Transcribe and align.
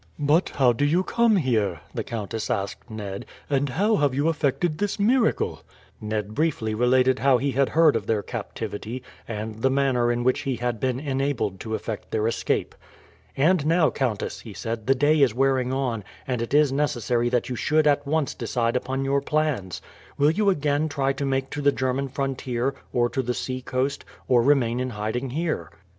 "But 0.17 0.49
how 0.55 0.73
do 0.73 0.83
you 0.83 1.03
come 1.03 1.35
here?" 1.35 1.81
the 1.93 2.03
countess 2.03 2.49
asked 2.49 2.89
Ned, 2.89 3.23
"and 3.51 3.69
how 3.69 3.97
have 3.97 4.15
you 4.15 4.29
effected 4.29 4.79
this 4.79 4.97
miracle?" 4.99 5.61
Ned 6.01 6.33
briefly 6.33 6.73
related 6.73 7.19
how 7.19 7.37
he 7.37 7.51
had 7.51 7.69
heard 7.69 7.95
of 7.95 8.07
their 8.07 8.23
captivity, 8.23 9.03
and 9.27 9.61
the 9.61 9.69
manner 9.69 10.11
in 10.11 10.23
which 10.23 10.39
he 10.39 10.55
had 10.55 10.79
been 10.79 10.99
enabled 10.99 11.59
to 11.59 11.75
effect 11.75 12.09
their 12.09 12.25
escape. 12.27 12.73
"And 13.37 13.63
now, 13.67 13.91
countess," 13.91 14.39
he 14.39 14.55
said, 14.55 14.87
"the 14.87 14.95
day 14.95 15.21
is 15.21 15.35
wearing 15.35 15.71
on, 15.71 16.03
and 16.27 16.41
it 16.41 16.51
is 16.55 16.71
necessary 16.71 17.29
that 17.29 17.49
you 17.49 17.55
should 17.55 17.85
at 17.85 18.07
once 18.07 18.33
decide 18.33 18.75
upon 18.75 19.05
your 19.05 19.21
plans. 19.21 19.83
Will 20.17 20.31
you 20.31 20.49
again 20.49 20.89
try 20.89 21.13
to 21.13 21.27
make 21.27 21.51
to 21.51 21.61
the 21.61 21.71
German 21.71 22.07
frontier 22.07 22.73
or 22.91 23.07
to 23.09 23.21
the 23.21 23.35
sea 23.35 23.61
coast, 23.61 24.03
or 24.27 24.41
remain 24.41 24.79
in 24.79 24.89
hiding 24.89 25.29
here?" 25.29 25.69